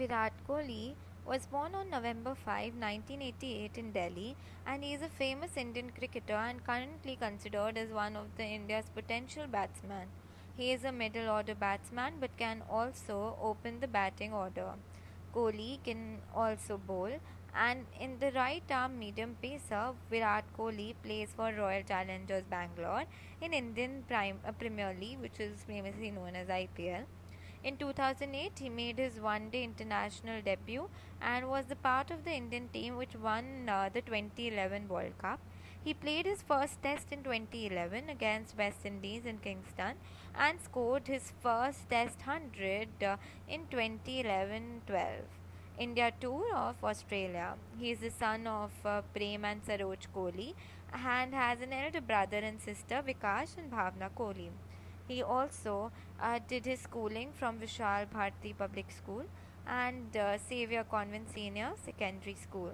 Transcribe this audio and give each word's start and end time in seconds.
Virat 0.00 0.32
Kohli 0.48 0.94
was 1.26 1.44
born 1.44 1.74
on 1.74 1.90
November 1.90 2.34
5, 2.34 2.72
1988 2.74 3.76
in 3.76 3.92
Delhi 3.92 4.34
and 4.66 4.82
he 4.82 4.94
is 4.94 5.02
a 5.02 5.10
famous 5.10 5.58
Indian 5.58 5.90
cricketer 5.90 6.32
and 6.32 6.64
currently 6.64 7.16
considered 7.16 7.76
as 7.76 7.90
one 7.90 8.16
of 8.16 8.24
the 8.38 8.44
India's 8.44 8.86
potential 8.94 9.44
batsmen. 9.46 10.06
He 10.56 10.72
is 10.72 10.84
a 10.84 10.92
middle 10.92 11.28
order 11.28 11.54
batsman 11.54 12.14
but 12.18 12.34
can 12.38 12.62
also 12.70 13.36
open 13.42 13.80
the 13.80 13.88
batting 13.88 14.32
order. 14.32 14.70
Kohli 15.34 15.78
can 15.84 16.20
also 16.34 16.78
bowl 16.78 17.12
and 17.54 17.84
in 18.00 18.18
the 18.20 18.32
right 18.32 18.64
arm 18.70 18.98
medium 18.98 19.36
pacer 19.42 19.92
Virat 20.10 20.44
Kohli 20.56 20.94
plays 21.02 21.28
for 21.36 21.52
Royal 21.52 21.82
Challengers 21.82 22.44
Bangalore 22.48 23.04
in 23.42 23.52
Indian 23.52 24.04
Prime, 24.08 24.38
uh, 24.48 24.52
Premier 24.52 24.96
League 24.98 25.20
which 25.20 25.38
is 25.40 25.62
famously 25.66 26.10
known 26.10 26.36
as 26.36 26.48
IPL. 26.48 27.04
In 27.62 27.76
2008, 27.76 28.58
he 28.58 28.70
made 28.70 28.98
his 28.98 29.20
one 29.20 29.50
day 29.50 29.64
international 29.64 30.40
debut 30.40 30.88
and 31.20 31.46
was 31.48 31.66
the 31.66 31.76
part 31.76 32.10
of 32.10 32.24
the 32.24 32.32
Indian 32.32 32.68
team 32.68 32.96
which 32.96 33.14
won 33.14 33.68
uh, 33.68 33.90
the 33.92 34.00
2011 34.00 34.88
World 34.88 35.12
Cup. 35.18 35.40
He 35.84 35.92
played 35.92 36.24
his 36.24 36.40
first 36.40 36.82
test 36.82 37.08
in 37.10 37.22
2011 37.22 38.08
against 38.08 38.56
West 38.56 38.86
Indies 38.86 39.26
in 39.26 39.38
Kingston 39.38 39.96
and 40.34 40.58
scored 40.60 41.06
his 41.06 41.32
first 41.42 41.90
test 41.90 42.18
100 42.24 42.88
uh, 43.02 43.16
in 43.46 43.66
2011 43.70 44.82
12. 44.86 45.06
India 45.78 46.12
tour 46.18 46.54
of 46.54 46.82
Australia. 46.82 47.54
He 47.78 47.90
is 47.90 47.98
the 47.98 48.10
son 48.10 48.46
of 48.46 48.70
uh, 48.84 49.02
Prem 49.14 49.44
and 49.44 49.62
Saroj 49.64 50.08
Kohli 50.14 50.54
and 50.92 51.34
has 51.34 51.60
an 51.60 51.74
elder 51.74 52.00
brother 52.00 52.38
and 52.38 52.60
sister 52.60 53.02
Vikash 53.06 53.56
and 53.58 53.70
Bhavna 53.70 54.10
Kohli. 54.16 54.48
He 55.10 55.24
also 55.24 55.90
uh, 56.22 56.38
did 56.46 56.66
his 56.66 56.78
schooling 56.78 57.30
from 57.36 57.58
Vishal 57.58 58.08
Bharati 58.12 58.52
Public 58.52 58.92
School 58.92 59.24
and 59.66 60.16
uh, 60.16 60.38
Xavier 60.48 60.84
Convent 60.84 61.32
Senior 61.34 61.70
Secondary 61.84 62.36
School. 62.36 62.70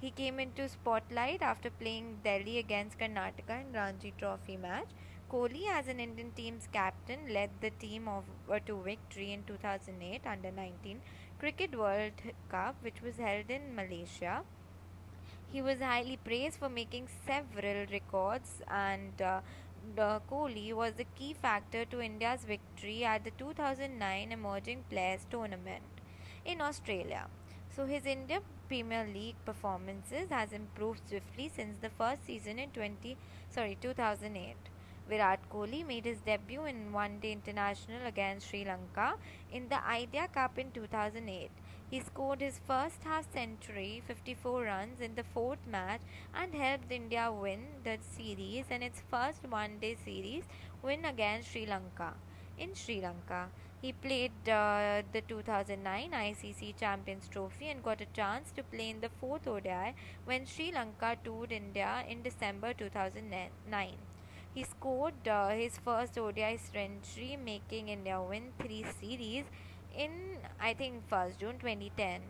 He 0.00 0.10
came 0.10 0.40
into 0.40 0.66
spotlight 0.66 1.42
after 1.42 1.68
playing 1.68 2.20
Delhi 2.24 2.56
against 2.56 2.98
Karnataka 2.98 3.60
in 3.60 3.74
Ranji 3.74 4.14
Trophy 4.18 4.56
match. 4.56 4.88
Kohli, 5.30 5.68
as 5.70 5.88
an 5.88 6.00
Indian 6.00 6.30
team's 6.30 6.66
captain, 6.72 7.20
led 7.30 7.50
the 7.60 7.70
team 7.70 8.08
of, 8.08 8.24
uh, 8.50 8.60
to 8.64 8.80
victory 8.82 9.34
in 9.34 9.42
2008 9.44 10.22
Under 10.26 10.52
19 10.52 11.02
Cricket 11.38 11.78
World 11.78 12.12
Cup, 12.50 12.76
which 12.80 13.02
was 13.02 13.18
held 13.18 13.50
in 13.50 13.74
Malaysia. 13.74 14.42
He 15.52 15.60
was 15.60 15.80
highly 15.80 16.16
praised 16.16 16.56
for 16.56 16.70
making 16.70 17.08
several 17.26 17.84
records 17.92 18.62
and 18.68 19.20
uh, 19.20 19.40
Uh, 19.96 20.18
Kohli 20.28 20.72
was 20.72 20.94
the 20.94 21.04
key 21.14 21.34
factor 21.34 21.84
to 21.84 22.00
India's 22.00 22.44
victory 22.44 23.04
at 23.04 23.22
the 23.22 23.30
2009 23.32 24.32
Emerging 24.32 24.82
Players 24.90 25.24
Tournament 25.30 25.84
in 26.44 26.60
Australia. 26.60 27.28
So 27.76 27.86
his 27.86 28.04
India 28.04 28.40
Premier 28.66 29.06
League 29.06 29.36
performances 29.44 30.30
has 30.30 30.52
improved 30.52 31.00
swiftly 31.08 31.48
since 31.54 31.76
the 31.78 31.90
first 31.90 32.26
season 32.26 32.58
in 32.58 32.70
20 32.70 33.16
sorry 33.50 33.76
2008. 33.80 34.56
Virat 35.08 35.40
Kohli 35.50 35.86
made 35.86 36.06
his 36.06 36.20
debut 36.20 36.64
in 36.64 36.92
one 36.92 37.18
day 37.20 37.32
international 37.32 38.06
against 38.06 38.48
Sri 38.48 38.64
Lanka 38.64 39.14
in 39.52 39.68
the 39.68 39.86
Idea 39.86 40.28
Cup 40.28 40.58
in 40.58 40.70
2008. 40.70 41.50
He 41.90 42.00
scored 42.00 42.40
his 42.40 42.58
first 42.66 43.04
half 43.04 43.30
century, 43.32 44.02
54 44.06 44.62
runs, 44.62 45.00
in 45.00 45.14
the 45.14 45.22
fourth 45.22 45.66
match 45.66 46.00
and 46.34 46.54
helped 46.54 46.90
India 46.90 47.30
win 47.30 47.66
the 47.84 47.98
series 48.16 48.64
and 48.70 48.82
its 48.82 49.02
first 49.10 49.46
one 49.48 49.78
day 49.78 49.96
series 50.04 50.44
win 50.82 51.04
against 51.04 51.52
Sri 51.52 51.66
Lanka. 51.66 52.14
In 52.56 52.74
Sri 52.74 53.00
Lanka, 53.00 53.48
he 53.82 53.92
played 53.92 54.48
uh, 54.48 55.02
the 55.12 55.20
2009 55.28 56.12
ICC 56.12 56.76
Champions 56.78 57.28
Trophy 57.28 57.68
and 57.68 57.82
got 57.82 58.00
a 58.00 58.06
chance 58.06 58.50
to 58.52 58.62
play 58.62 58.88
in 58.88 59.00
the 59.02 59.10
fourth 59.20 59.46
ODI 59.46 59.94
when 60.24 60.46
Sri 60.46 60.72
Lanka 60.72 61.18
toured 61.22 61.52
India 61.52 62.02
in 62.08 62.22
December 62.22 62.72
2009. 62.72 64.13
He 64.54 64.62
scored 64.64 65.28
uh, 65.28 65.48
his 65.50 65.76
first 65.78 66.16
ODI 66.16 66.56
century, 66.56 67.36
making 67.36 67.88
India 67.88 68.22
win 68.22 68.52
three 68.58 68.84
series 69.00 69.44
in 69.94 70.38
I 70.60 70.72
think 70.74 71.08
1st 71.10 71.38
June 71.38 71.58
2010. 71.58 72.22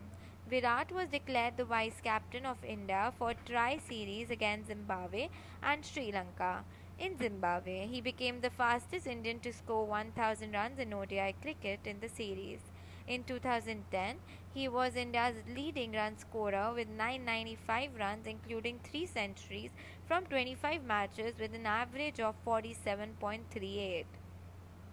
Virat 0.49 0.91
was 0.91 1.07
declared 1.09 1.55
the 1.55 1.65
vice 1.65 2.01
captain 2.03 2.45
of 2.45 2.63
India 2.63 3.13
for 3.17 3.33
tri 3.45 3.77
series 3.77 4.29
against 4.29 4.67
Zimbabwe 4.67 5.29
and 5.63 5.85
Sri 5.85 6.11
Lanka. 6.11 6.63
In 6.99 7.17
Zimbabwe, 7.17 7.87
he 7.87 8.01
became 8.01 8.41
the 8.41 8.49
fastest 8.49 9.07
Indian 9.07 9.39
to 9.39 9.53
score 9.53 9.85
1000 9.85 10.51
runs 10.51 10.79
in 10.79 10.93
ODI 10.93 11.35
cricket 11.41 11.81
in 11.85 11.99
the 11.99 12.09
series. 12.09 12.59
In 13.07 13.23
2010, 13.23 14.17
he 14.53 14.67
was 14.67 14.95
India's 14.95 15.35
leading 15.47 15.91
run 15.91 16.17
scorer 16.17 16.73
with 16.73 16.87
995 16.87 17.91
runs, 17.99 18.25
including 18.25 18.79
3 18.83 19.05
centuries 19.05 19.69
from 20.07 20.25
25 20.25 20.83
matches 20.83 21.37
with 21.39 21.53
an 21.53 21.67
average 21.67 22.19
of 22.19 22.35
47.38. 22.45 24.05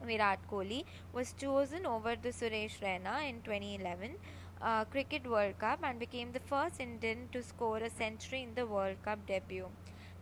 Virat 0.04 0.40
Kohli 0.50 0.84
was 1.12 1.32
chosen 1.32 1.86
over 1.86 2.16
the 2.16 2.30
Suresh 2.30 2.80
Raina 2.80 3.28
in 3.28 3.40
2011 3.42 4.16
uh, 4.60 4.84
Cricket 4.84 5.26
World 5.26 5.58
Cup 5.58 5.80
and 5.82 5.98
became 5.98 6.32
the 6.32 6.40
first 6.40 6.80
Indian 6.80 7.28
to 7.32 7.42
score 7.42 7.78
a 7.78 7.90
century 7.90 8.42
in 8.42 8.54
the 8.54 8.66
World 8.66 8.96
Cup 9.04 9.26
debut. 9.26 9.68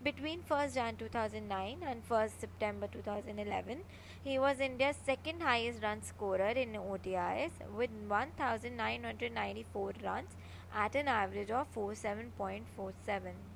Between 0.02 0.40
1st 0.40 0.74
Jan 0.76 0.96
2009 0.96 1.82
and 1.86 2.08
1st 2.08 2.40
September 2.40 2.86
2011, 2.86 3.80
he 4.24 4.38
was 4.38 4.58
India's 4.58 4.96
second 5.04 5.42
highest 5.42 5.82
run 5.82 6.02
scorer 6.02 6.54
in 6.62 6.72
ODIs 6.72 7.52
with 7.76 7.90
1994 8.78 9.92
runs 10.02 10.30
at 10.74 10.94
an 10.94 11.06
average 11.06 11.50
of 11.50 11.70
47.47. 11.74 13.49